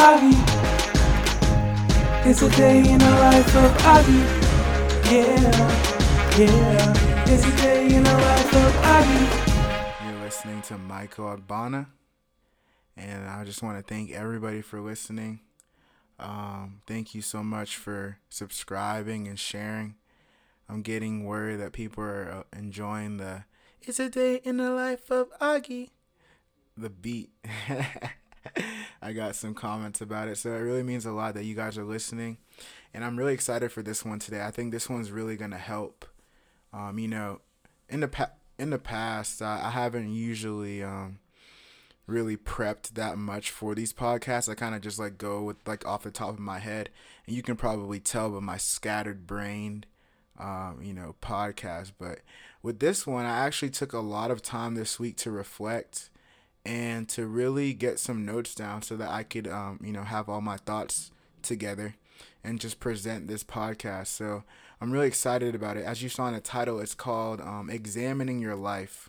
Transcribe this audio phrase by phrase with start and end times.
[0.00, 0.32] Oggy.
[2.24, 4.22] It's a day in the life of Oggy.
[5.12, 7.24] Yeah, yeah.
[7.26, 10.06] It's a day in the life of Oggy.
[10.06, 11.88] You're listening to Michael Agbana,
[12.96, 15.40] and I just want to thank everybody for listening.
[16.18, 19.96] Um, thank you so much for subscribing and sharing.
[20.66, 23.44] I'm getting word that people are uh, enjoying the
[23.82, 25.90] "It's a Day in the Life of Oggy,"
[26.74, 27.32] the beat.
[29.10, 31.76] I got some comments about it, so it really means a lot that you guys
[31.76, 32.38] are listening,
[32.94, 34.40] and I'm really excited for this one today.
[34.40, 36.06] I think this one's really gonna help.
[36.72, 37.40] Um, you know,
[37.88, 41.18] in the pa- in the past, I, I haven't usually um
[42.06, 44.48] really prepped that much for these podcasts.
[44.48, 46.88] I kind of just like go with like off the top of my head,
[47.26, 49.86] and you can probably tell by my scattered brain,
[50.38, 51.94] um, you know, podcast.
[51.98, 52.20] But
[52.62, 56.10] with this one, I actually took a lot of time this week to reflect
[56.64, 60.28] and to really get some notes down so that I could, um, you know, have
[60.28, 61.10] all my thoughts
[61.42, 61.94] together
[62.44, 64.08] and just present this podcast.
[64.08, 64.44] So
[64.80, 65.84] I'm really excited about it.
[65.84, 69.08] As you saw in the title, it's called um, Examining Your Life.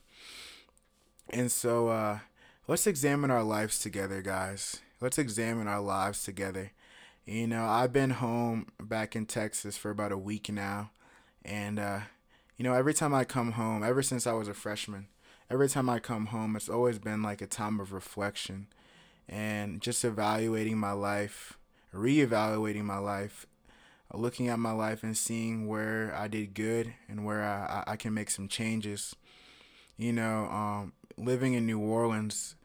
[1.29, 2.19] And so uh,
[2.67, 4.81] let's examine our lives together, guys.
[4.99, 6.71] Let's examine our lives together.
[7.25, 10.91] You know, I've been home back in Texas for about a week now.
[11.43, 11.99] And, uh,
[12.57, 15.07] you know, every time I come home, ever since I was a freshman,
[15.51, 18.67] every time I come home, it's always been like a time of reflection
[19.27, 21.57] and just evaluating my life,
[21.93, 23.45] reevaluating my life,
[24.13, 28.13] looking at my life and seeing where I did good and where I, I can
[28.13, 29.13] make some changes.
[29.97, 32.55] You know, um, living in New Orleans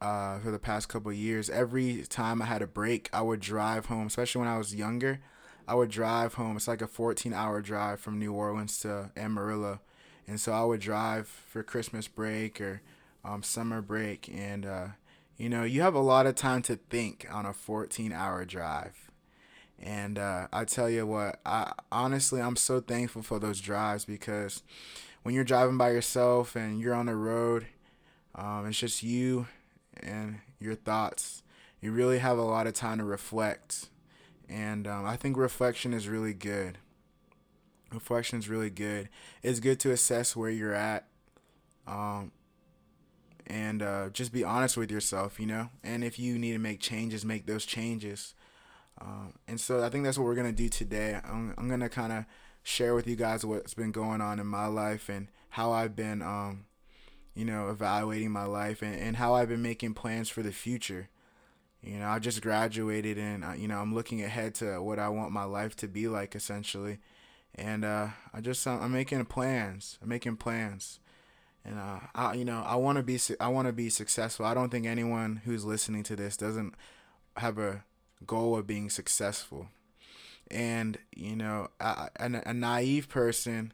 [0.00, 3.86] uh, for the past couple years, every time I had a break, I would drive
[3.86, 5.20] home, especially when I was younger.
[5.66, 6.56] I would drive home.
[6.56, 9.80] It's like a 14 hour drive from New Orleans to Amarillo
[10.26, 12.82] and so I would drive for Christmas break or
[13.24, 14.86] um, summer break, and uh,
[15.36, 19.10] you know, you have a lot of time to think on a 14-hour drive.
[19.82, 24.62] And uh, I tell you what, I honestly I'm so thankful for those drives because
[25.22, 27.66] when you're driving by yourself and you're on the road,
[28.34, 29.46] um, it's just you
[30.00, 31.42] and your thoughts.
[31.80, 33.90] You really have a lot of time to reflect,
[34.48, 36.78] and um, I think reflection is really good
[37.94, 39.08] reflection is really good.
[39.42, 41.06] It's good to assess where you're at,
[41.86, 42.32] um,
[43.46, 45.70] and uh, just be honest with yourself, you know.
[45.82, 48.34] And if you need to make changes, make those changes.
[49.00, 51.20] Um, and so I think that's what we're gonna do today.
[51.24, 52.24] I'm, I'm gonna kind of
[52.62, 56.22] share with you guys what's been going on in my life and how I've been,
[56.22, 56.64] um,
[57.34, 61.08] you know, evaluating my life and, and how I've been making plans for the future.
[61.82, 65.10] You know, I just graduated and, uh, you know, I'm looking ahead to what I
[65.10, 66.98] want my life to be like essentially
[67.54, 69.98] and uh, I just I'm making plans.
[70.02, 70.98] I'm making plans,
[71.64, 74.46] and uh, I you know I want to be I want to be successful.
[74.46, 76.74] I don't think anyone who's listening to this doesn't
[77.36, 77.84] have a
[78.26, 79.68] goal of being successful,
[80.50, 83.72] and you know a, a naive person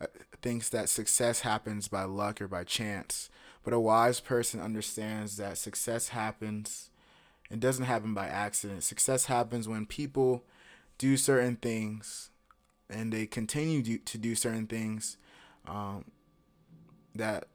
[0.00, 0.06] uh,
[0.40, 3.28] thinks that success happens by luck or by chance,
[3.62, 6.88] but a wise person understands that success happens.
[7.50, 8.82] It doesn't happen by accident.
[8.82, 10.42] Success happens when people
[10.96, 12.30] do certain things
[12.92, 15.16] and they continue to do certain things
[15.66, 16.04] um,
[17.14, 17.46] that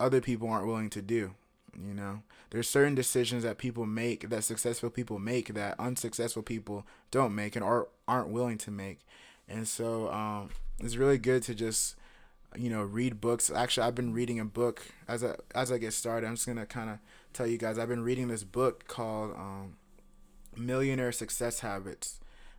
[0.00, 1.34] other people aren't willing to do.
[1.80, 6.86] You know, there's certain decisions that people make that successful people make that unsuccessful people
[7.10, 9.00] don't make and are aren't willing to make.
[9.48, 11.96] And so um, it's really good to just
[12.56, 13.50] you know read books.
[13.50, 16.26] Actually, I've been reading a book as I as I get started.
[16.26, 16.98] I'm just gonna kind of
[17.32, 19.76] tell you guys I've been reading this book called um,
[20.56, 22.18] Millionaire Success Habits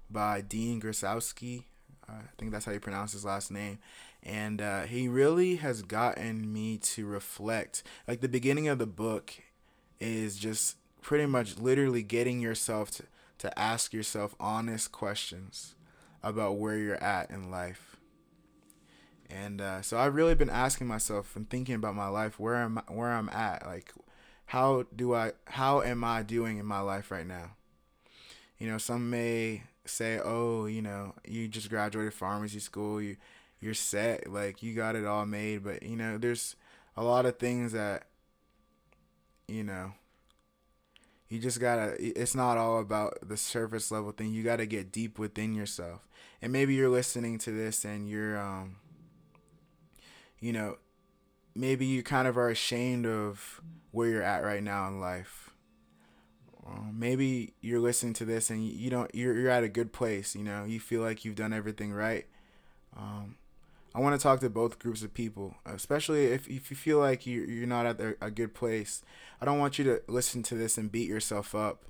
[0.10, 1.66] by Dean Grazowski.
[2.10, 3.80] I think that's how you pronounce his last name.
[4.24, 7.84] And uh, he really has gotten me to reflect.
[8.08, 9.34] Like the beginning of the book
[10.00, 13.04] is just pretty much literally getting yourself to,
[13.40, 15.76] to ask yourself honest questions
[16.22, 17.98] about where you're at in life.
[19.30, 22.80] And uh, so I've really been asking myself and thinking about my life, where am
[22.80, 23.94] I, where I'm at, like
[24.48, 27.52] how do I, how am I doing in my life right now?
[28.58, 33.18] You know, some may say, oh, you know, you just graduated pharmacy school, you
[33.60, 36.56] you're set, like you got it all made, but you know, there's
[36.96, 38.06] a lot of things that
[39.48, 39.94] you know,
[41.28, 44.32] you just gotta it's not all about the surface level thing.
[44.34, 46.08] You gotta get deep within yourself.
[46.42, 48.78] And maybe you're listening to this and you're um
[50.40, 50.78] you know,
[51.54, 55.49] maybe you kind of are ashamed of where you're at right now in life
[56.70, 60.36] um, maybe you're listening to this and you don't you're, you're at a good place
[60.36, 62.26] you know you feel like you've done everything right
[62.98, 63.36] um,
[63.94, 67.26] I want to talk to both groups of people, especially if, if you feel like
[67.26, 69.02] you, you're not at a good place.
[69.42, 71.86] I don't want you to listen to this and beat yourself up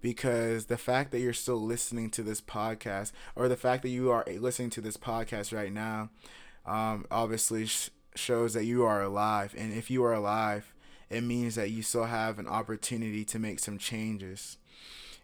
[0.00, 4.10] because the fact that you're still listening to this podcast or the fact that you
[4.10, 6.10] are listening to this podcast right now
[6.64, 9.54] um, obviously sh- shows that you are alive.
[9.56, 10.72] And if you are alive,
[11.12, 14.56] it means that you still have an opportunity to make some changes.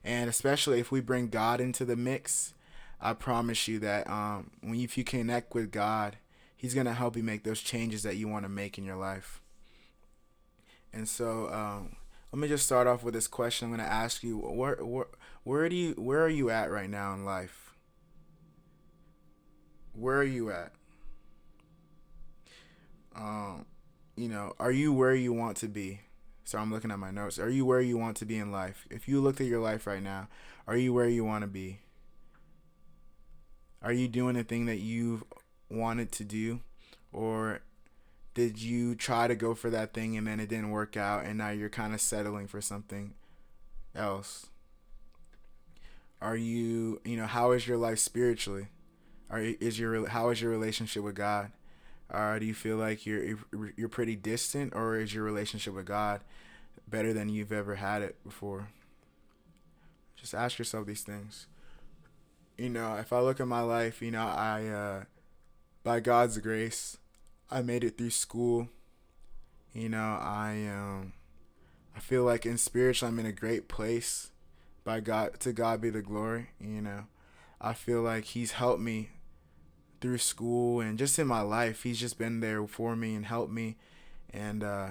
[0.05, 2.55] And especially if we bring God into the mix,
[3.01, 6.17] I promise you that um, when if you connect with God,
[6.57, 9.41] He's gonna help you make those changes that you want to make in your life.
[10.93, 11.97] And so, um,
[12.33, 13.67] let me just start off with this question.
[13.67, 15.07] I'm gonna ask you: where, where,
[15.45, 17.75] where do you, where are you at right now in life?
[19.93, 20.73] Where are you at?
[23.15, 23.67] Um,
[24.19, 26.01] you know, are you where you want to be?
[26.45, 27.39] So I'm looking at my notes.
[27.39, 28.87] Are you where you want to be in life?
[28.91, 30.29] If you looked at your life right now,
[30.67, 31.81] are you where you want to be?
[33.81, 35.23] Are you doing the thing that you've
[35.71, 36.61] wanted to do?
[37.13, 37.61] Or
[38.35, 41.39] did you try to go for that thing and then it didn't work out and
[41.39, 43.15] now you're kind of settling for something
[43.95, 44.47] else?
[46.21, 48.69] Are you, you know, how is your life spiritually?
[49.31, 51.53] Are is your how is your relationship with God?
[52.11, 53.37] Or do you feel like you're
[53.77, 56.23] you're pretty distant or is your relationship with God
[56.87, 58.69] better than you've ever had it before?
[60.17, 61.47] Just ask yourself these things
[62.59, 65.05] you know, if I look at my life, you know, I, uh,
[65.85, 66.99] by God's grace,
[67.51, 68.69] I made it through school.
[69.73, 71.13] You know, I, um,
[71.97, 74.33] I feel like in spiritual, I'm in a great place.
[74.85, 76.49] By God, to God be the glory.
[76.61, 77.05] You know,
[77.61, 79.11] I feel like He's helped me
[80.01, 81.83] through school and just in my life.
[81.83, 83.77] He's just been there for me and helped me,
[84.33, 84.89] and uh,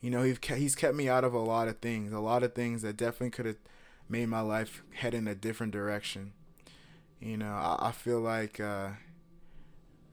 [0.00, 2.54] you know, he's he's kept me out of a lot of things, a lot of
[2.54, 3.56] things that definitely could have
[4.08, 6.32] made my life head in a different direction.
[7.20, 8.90] You know, I, I feel like, uh,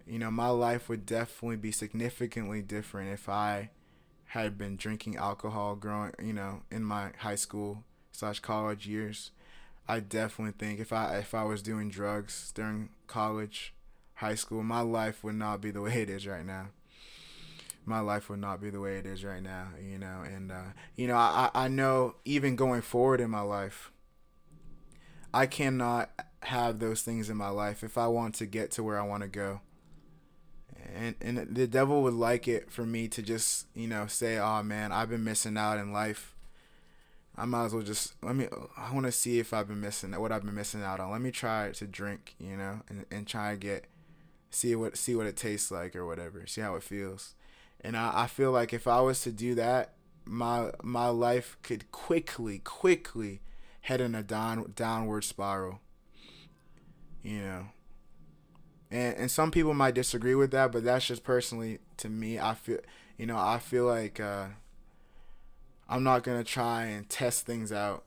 [0.07, 3.69] you know, my life would definitely be significantly different if I
[4.29, 9.31] had been drinking alcohol growing, you know, in my high school slash college years.
[9.87, 13.74] I definitely think if I if I was doing drugs during college,
[14.15, 16.67] high school, my life would not be the way it is right now.
[17.85, 20.71] My life would not be the way it is right now, you know, and uh,
[20.95, 23.91] you know, I I know even going forward in my life,
[25.31, 26.09] I cannot
[26.43, 29.21] have those things in my life if I want to get to where I want
[29.21, 29.61] to go.
[30.95, 34.63] And and the devil would like it for me to just, you know, say, "Oh
[34.63, 36.35] man, I've been missing out in life."
[37.37, 38.47] I might as well just let me
[38.77, 41.11] I want to see if I've been missing what I've been missing out on.
[41.11, 43.85] Let me try to drink, you know, and and try to get
[44.55, 46.47] see what see what it tastes like or whatever.
[46.47, 47.35] See how it feels.
[47.81, 49.93] And I, I feel like if I was to do that,
[50.23, 53.41] my my life could quickly, quickly
[53.81, 55.81] head in a down downward spiral.
[57.21, 57.65] You know.
[58.89, 62.39] And and some people might disagree with that, but that's just personally to me.
[62.39, 62.79] I feel
[63.17, 64.47] you know, I feel like uh,
[65.89, 68.05] I'm not gonna try and test things out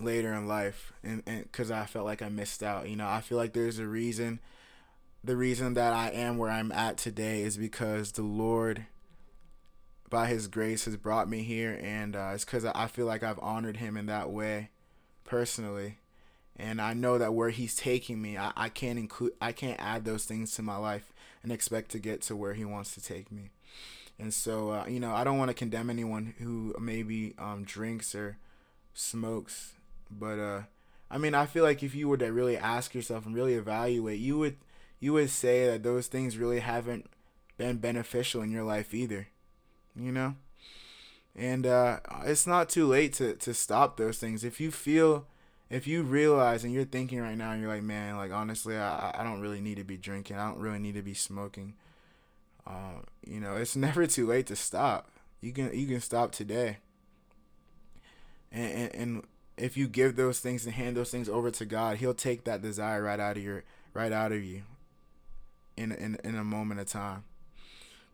[0.00, 2.88] later in life and because I felt like I missed out.
[2.88, 4.40] You know, I feel like there's a reason.
[5.24, 8.86] The reason that I am where I'm at today is because the Lord
[10.12, 13.38] by his grace has brought me here and uh, it's because i feel like i've
[13.40, 14.68] honored him in that way
[15.24, 15.96] personally.
[16.56, 20.04] And i know that where he's taking me I, I can't include i can't add
[20.04, 23.32] those things to my life and expect to get to where he wants to take
[23.32, 23.50] me.
[24.18, 28.14] And so uh, you know i don't want to condemn anyone who maybe um, drinks
[28.14, 28.36] or
[28.92, 29.72] smokes
[30.10, 30.62] but uh,
[31.10, 34.20] i mean i feel like if you were to really ask yourself and really evaluate
[34.20, 34.56] you would
[35.02, 37.10] you would say that those things really haven't
[37.58, 39.28] been beneficial in your life either
[39.96, 40.34] you know?
[41.34, 44.44] And uh, it's not too late to, to stop those things.
[44.44, 45.26] If you feel,
[45.70, 49.14] if you realize and you're thinking right now, and you're like, man, like honestly, I,
[49.18, 50.36] I don't really need to be drinking.
[50.36, 51.74] I don't really need to be smoking.
[52.66, 55.10] Uh, you know, it's never too late to stop.
[55.40, 56.78] You can you can stop today.
[58.52, 59.24] And, and, and
[59.56, 62.60] if you give those things and hand those things over to God, He'll take that
[62.60, 64.62] desire right out of your right out of you.
[65.82, 67.24] In in in a moment of time.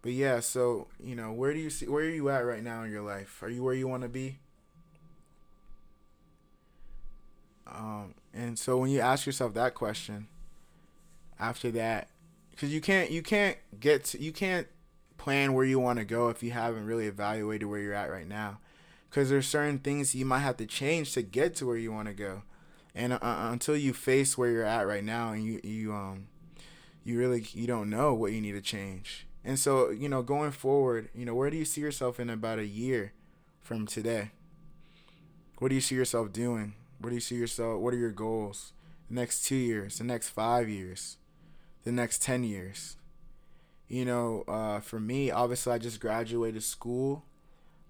[0.00, 2.82] But yeah, so you know, where do you see where are you at right now
[2.84, 3.42] in your life?
[3.42, 4.38] Are you where you want to be?
[7.66, 10.28] Um, and so when you ask yourself that question,
[11.38, 12.08] after that,
[12.50, 14.66] because you can't you can't get to, you can't
[15.18, 18.28] plan where you want to go if you haven't really evaluated where you're at right
[18.28, 18.60] now,
[19.10, 22.08] because there's certain things you might have to change to get to where you want
[22.08, 22.42] to go,
[22.94, 26.28] and uh, uh, until you face where you're at right now and you you um
[27.08, 30.50] you really you don't know what you need to change and so, you know, going
[30.50, 33.12] forward, you know, where do you see yourself in about a year
[33.60, 34.32] from today?
[35.58, 36.74] What do you see yourself doing?
[37.00, 37.80] What do you see yourself?
[37.80, 38.72] What are your goals?
[39.08, 41.16] The next two years, the next five years,
[41.84, 42.96] the next 10 years.
[43.88, 47.24] You know, uh, for me, obviously, I just graduated school.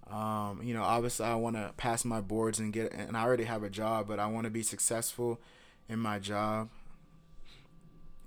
[0.08, 3.44] Um, you know, obviously, I want to pass my boards and get, and I already
[3.44, 5.40] have a job, but I want to be successful
[5.88, 6.68] in my job.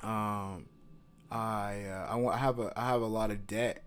[0.04, 0.66] Um,
[1.32, 3.84] I uh, I want I have a I have a lot of debt,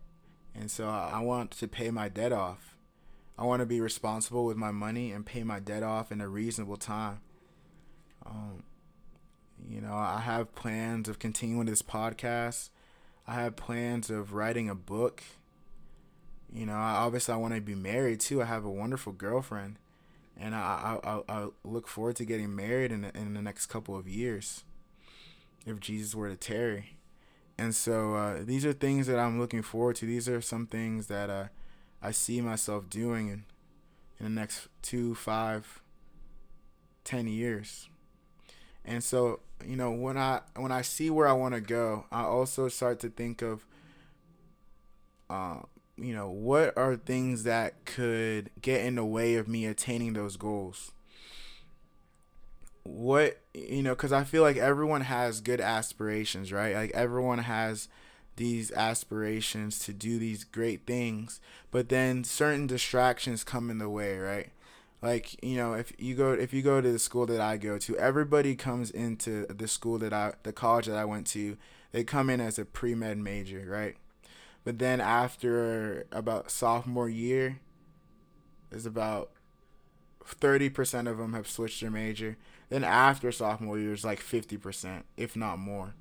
[0.54, 2.76] and so I, I want to pay my debt off.
[3.36, 6.28] I want to be responsible with my money and pay my debt off in a
[6.28, 7.20] reasonable time.
[8.24, 8.62] Um,
[9.68, 12.70] you know, I have plans of continuing this podcast.
[13.26, 15.22] I have plans of writing a book.
[16.52, 18.40] You know, I, obviously I want to be married too.
[18.40, 19.76] I have a wonderful girlfriend,
[20.38, 23.96] and I I, I, look forward to getting married in the, in the next couple
[23.96, 24.64] of years,
[25.66, 26.96] if Jesus were to tarry.
[27.56, 30.06] And so uh, these are things that I'm looking forward to.
[30.06, 31.46] These are some things that uh,
[32.02, 33.44] I see myself doing in
[34.18, 35.82] in the next two, five,
[37.02, 37.88] ten years.
[38.84, 42.22] And so, you know, when I when I see where I want to go, I
[42.22, 43.64] also start to think of,
[45.30, 45.60] uh,
[45.96, 50.36] you know, what are things that could get in the way of me attaining those
[50.36, 50.92] goals.
[52.84, 56.74] What you know, because I feel like everyone has good aspirations, right?
[56.74, 57.88] Like everyone has
[58.36, 64.18] these aspirations to do these great things, but then certain distractions come in the way,
[64.18, 64.50] right?
[65.00, 67.78] Like, you know, if you go if you go to the school that I go
[67.78, 71.56] to, everybody comes into the school that I the college that I went to,
[71.92, 73.96] they come in as a pre-med major, right?
[74.64, 77.60] But then after about sophomore year,
[78.70, 79.30] is about
[80.26, 82.36] 30% of them have switched their major.
[82.68, 85.94] Then after sophomore year, it's like 50%, if not more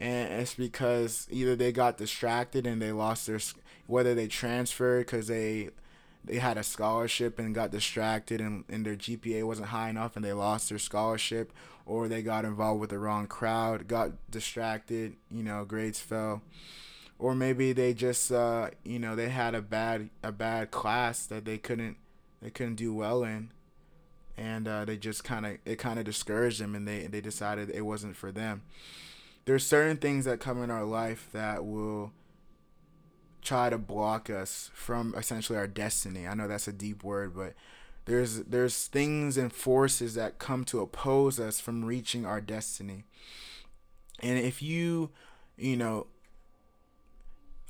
[0.00, 3.38] and it's because either they got distracted and they lost their
[3.86, 5.68] whether they transferred because they
[6.24, 10.24] they had a scholarship and got distracted and, and their GPA wasn't high enough and
[10.24, 11.52] they lost their scholarship
[11.86, 16.42] or they got involved with the wrong crowd got distracted you know grades fell
[17.18, 21.44] or maybe they just uh, you know they had a bad a bad class that
[21.44, 21.98] they couldn't
[22.42, 23.50] they couldn't do well in
[24.36, 27.70] and uh, they just kind of it kind of discouraged them and they they decided
[27.70, 28.62] it wasn't for them
[29.44, 32.12] there's certain things that come in our life that will
[33.42, 36.26] try to block us from essentially our destiny.
[36.26, 37.54] I know that's a deep word, but
[38.04, 43.04] there's there's things and forces that come to oppose us from reaching our destiny.
[44.20, 45.10] And if you,
[45.56, 46.06] you know,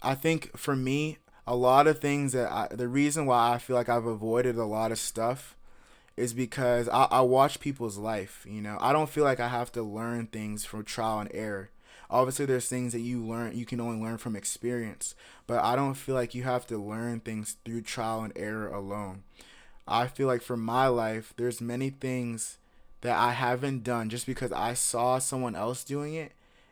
[0.02, 1.18] I think for me,
[1.50, 4.64] a lot of things that I, the reason why I feel like I've avoided a
[4.64, 5.56] lot of stuff
[6.16, 8.46] is because I, I watch people's life.
[8.48, 11.70] You know, I don't feel like I have to learn things from trial and error.
[12.08, 15.16] Obviously, there's things that you learn you can only learn from experience,
[15.48, 19.24] but I don't feel like you have to learn things through trial and error alone.
[19.88, 22.58] I feel like for my life, there's many things
[23.00, 26.30] that I haven't done just because I saw someone else doing it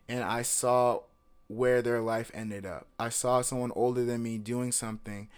[0.08, 1.00] and I saw
[1.48, 2.86] where their life ended up.
[2.98, 5.28] I saw someone older than me doing something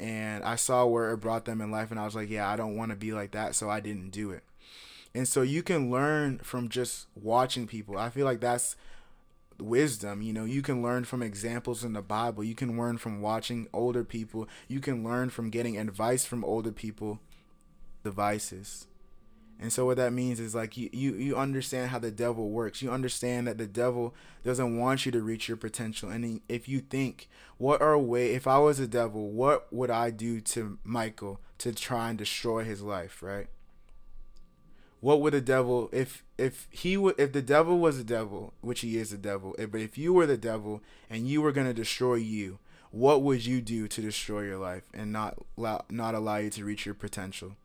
[0.00, 2.56] and I saw where it brought them in life and I was like, yeah, I
[2.56, 4.42] don't want to be like that, so I didn't do it.
[5.14, 7.98] And so you can learn from just watching people.
[7.98, 8.76] I feel like that's
[9.58, 10.22] wisdom.
[10.22, 12.42] You know, you can learn from examples in the Bible.
[12.42, 14.48] You can learn from watching older people.
[14.68, 17.20] You can learn from getting advice from older people.
[18.02, 18.86] Devices.
[19.62, 22.82] And so what that means is like you, you you understand how the devil works.
[22.82, 26.10] You understand that the devil doesn't want you to reach your potential.
[26.10, 27.28] And if you think,
[27.58, 31.72] what are way if I was a devil, what would I do to Michael to
[31.72, 33.46] try and destroy his life, right?
[34.98, 38.80] What would the devil if if he would if the devil was a devil, which
[38.80, 42.16] he is a devil, but if you were the devil and you were to destroy
[42.16, 42.58] you,
[42.90, 46.84] what would you do to destroy your life and not not allow you to reach
[46.84, 47.56] your potential?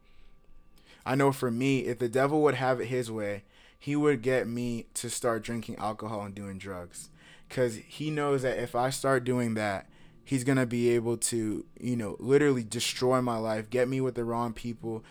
[1.07, 3.43] I know for me, if the devil would have it his way,
[3.79, 7.09] he would get me to start drinking alcohol and doing drugs.
[7.47, 9.87] Because he knows that if I start doing that,
[10.25, 14.15] he's going to be able to, you know, literally destroy my life, get me with
[14.15, 15.05] the wrong people,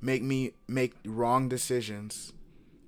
[0.00, 2.32] make me make wrong decisions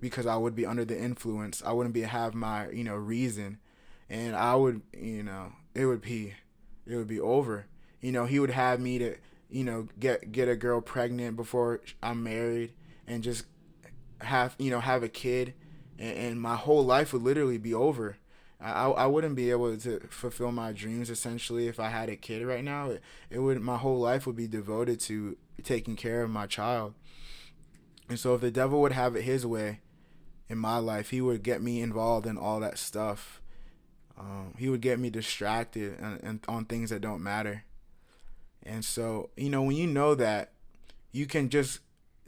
[0.01, 1.63] because I would be under the influence.
[1.67, 3.59] I wouldn't be have my, you know, reason
[4.09, 6.35] and I would, you know, it would be
[6.87, 7.67] it would be over.
[8.01, 9.17] You know, he would have me to
[9.53, 12.73] you know, get get a girl pregnant before I'm married
[13.07, 13.45] and just
[14.21, 15.55] have you know have a kid,
[15.99, 18.17] and, and my whole life would literally be over.
[18.61, 22.47] I, I wouldn't be able to fulfill my dreams essentially if I had a kid
[22.47, 22.91] right now.
[22.91, 26.95] It, it would my whole life would be devoted to taking care of my child.
[28.09, 29.81] And so if the devil would have it his way
[30.49, 33.41] in my life, he would get me involved in all that stuff.
[34.19, 37.65] Um, he would get me distracted and, and on things that don't matter.
[38.65, 40.53] And so, you know, when you know that,
[41.13, 41.81] you can just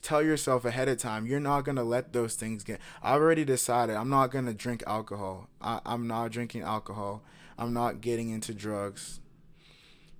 [0.02, 2.78] tell yourself ahead of time you're not gonna let those things get.
[3.02, 5.48] I already decided I'm not gonna drink alcohol.
[5.60, 7.22] I, I'm not drinking alcohol.
[7.58, 9.20] I'm not getting into drugs.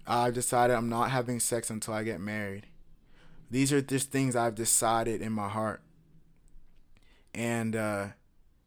[0.07, 2.67] I've decided I'm not having sex until I get married.
[3.51, 5.83] These are just things I've decided in my heart.
[7.35, 8.09] And uh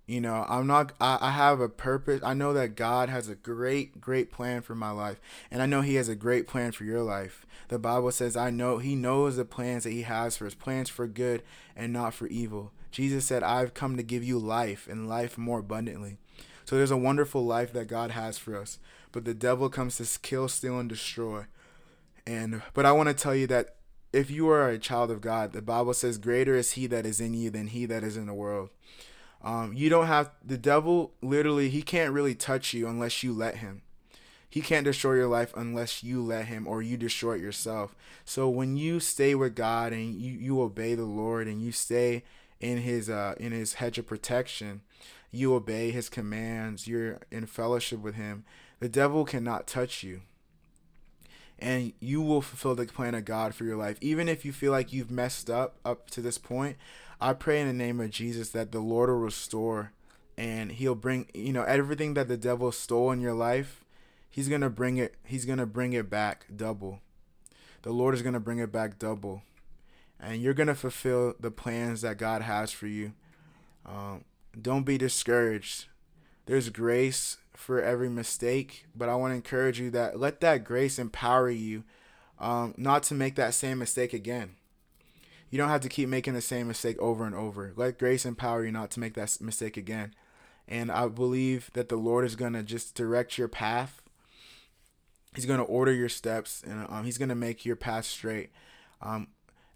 [0.07, 2.21] you know, I'm not, I, I have a purpose.
[2.23, 5.19] I know that God has a great, great plan for my life.
[5.51, 7.45] And I know He has a great plan for your life.
[7.67, 10.89] The Bible says, I know He knows the plans that He has for His plans
[10.89, 11.43] for good
[11.75, 12.71] and not for evil.
[12.89, 16.15] Jesus said, I've come to give you life and life more abundantly.
[16.63, 18.79] So there's a wonderful life that God has for us.
[19.11, 21.45] But the devil comes to kill, steal, and destroy.
[22.25, 23.75] And, but I want to tell you that
[24.13, 27.19] if you are a child of God, the Bible says, Greater is He that is
[27.19, 28.69] in you than He that is in the world.
[29.41, 31.13] Um, you don't have the devil.
[31.21, 33.81] Literally, he can't really touch you unless you let him.
[34.49, 37.95] He can't destroy your life unless you let him or you destroy it yourself.
[38.25, 42.23] So when you stay with God and you, you obey the Lord and you stay
[42.59, 44.81] in his uh in his hedge of protection,
[45.31, 48.45] you obey his commands, you're in fellowship with him,
[48.79, 50.21] the devil cannot touch you.
[51.59, 53.97] And you will fulfill the plan of God for your life.
[53.99, 56.77] Even if you feel like you've messed up up to this point,
[57.19, 59.91] I pray in the name of Jesus that the Lord will restore
[60.37, 63.83] and he'll bring you know everything that the devil stole in your life
[64.29, 67.01] he's going to bring it he's going to bring it back double.
[67.81, 69.43] The lord is going to bring it back double.
[70.19, 73.13] And you're going to fulfill the plans that god has for you.
[73.85, 74.25] Um,
[74.59, 75.85] don't be discouraged.
[76.45, 80.99] There's grace for every mistake but i want to encourage you that let that grace
[80.99, 81.83] empower you
[82.39, 84.51] um, not to make that same mistake again
[85.49, 87.73] you don't have to keep making the same mistake over and over.
[87.75, 90.13] Let grace empower you not to make that mistake again.
[90.67, 94.01] And I believe that the Lord is going to just direct your path.
[95.33, 98.51] He's going to order your steps and um, He's going to make your path straight.
[99.01, 99.27] Um,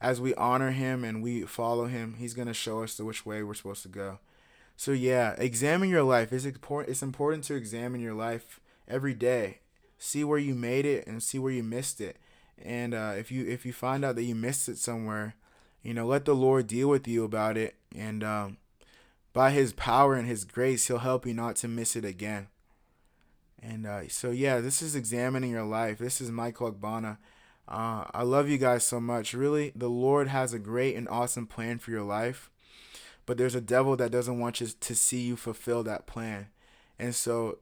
[0.01, 3.25] as we honor Him and we follow Him, He's going to show us the which
[3.25, 4.19] way we're supposed to go.
[4.75, 6.33] So yeah, examine your life.
[6.33, 6.91] It's important.
[6.91, 9.59] It's important to examine your life every day.
[9.99, 12.17] See where you made it and see where you missed it.
[12.57, 15.35] And uh, if you if you find out that you missed it somewhere,
[15.83, 17.75] you know, let the Lord deal with you about it.
[17.95, 18.57] And um,
[19.33, 22.47] by his power and his grace, he'll help you not to miss it again.
[23.61, 25.97] And uh, so, yeah, this is examining your life.
[25.97, 27.17] This is Michael Agbana.
[27.67, 29.33] Uh, I love you guys so much.
[29.33, 32.49] Really, the Lord has a great and awesome plan for your life.
[33.25, 36.47] But there's a devil that doesn't want you to see you fulfill that plan.
[36.97, 37.59] And so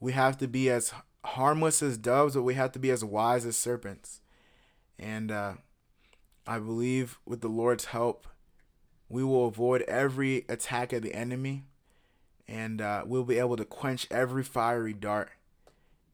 [0.00, 0.92] we have to be as
[1.24, 4.20] harmless as doves, but we have to be as wise as serpents.
[4.98, 5.54] And uh,
[6.48, 8.26] I believe with the Lord's help,
[9.10, 11.64] we will avoid every attack of the enemy
[12.48, 15.28] and uh, we'll be able to quench every fiery dart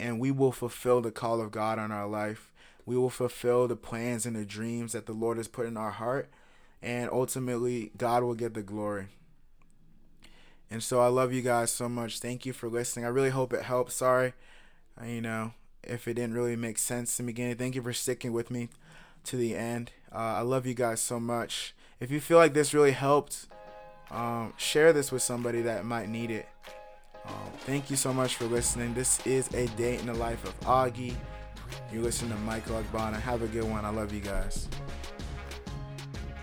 [0.01, 2.53] and we will fulfill the call of God on our life.
[2.85, 5.93] We will fulfill the plans and the dreams that the Lord has put in our
[5.93, 6.29] heart
[6.83, 9.07] and ultimately God will get the glory.
[10.69, 12.19] And so I love you guys so much.
[12.19, 13.05] Thank you for listening.
[13.05, 13.93] I really hope it helped.
[13.93, 14.33] Sorry,
[15.01, 15.53] you know,
[15.85, 17.55] if it didn't really make sense in the beginning.
[17.55, 18.69] Thank you for sticking with me
[19.25, 19.91] to the end.
[20.13, 21.75] Uh, I love you guys so much.
[22.01, 23.47] If you feel like this really helped,
[24.11, 26.49] um, share this with somebody that might need it.
[27.27, 28.95] Um, thank you so much for listening.
[28.95, 31.15] This is a day in the life of Oggy.
[31.93, 33.21] You listen to Michael Agbana.
[33.21, 33.85] Have a good one.
[33.85, 34.69] I love you guys.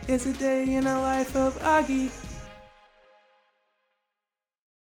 [0.07, 2.30] It's a day in the life of Oggy.